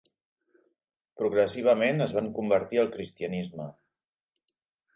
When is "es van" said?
2.07-2.31